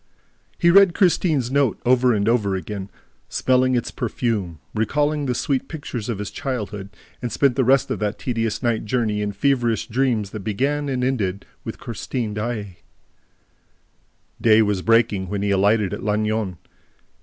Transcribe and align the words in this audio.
He 0.57 0.71
read 0.71 0.95
Christine's 0.95 1.51
note 1.51 1.79
over 1.85 2.11
and 2.11 2.27
over 2.27 2.55
again, 2.55 2.89
smelling 3.29 3.75
its 3.75 3.91
perfume, 3.91 4.57
recalling 4.73 5.27
the 5.27 5.35
sweet 5.35 5.67
pictures 5.67 6.09
of 6.09 6.17
his 6.17 6.31
childhood, 6.31 6.89
and 7.21 7.31
spent 7.31 7.55
the 7.55 7.63
rest 7.63 7.91
of 7.91 7.99
that 7.99 8.17
tedious 8.17 8.63
night 8.63 8.85
journey 8.85 9.21
in 9.21 9.31
feverish 9.31 9.87
dreams 9.89 10.31
that 10.31 10.39
began 10.43 10.89
and 10.89 11.03
ended 11.03 11.45
with 11.63 11.77
Christine 11.77 12.33
Daae. 12.33 12.77
Day 14.41 14.63
was 14.63 14.81
breaking 14.81 15.29
when 15.29 15.43
he 15.43 15.51
alighted 15.51 15.93
at 15.93 16.01
Lannion. 16.01 16.57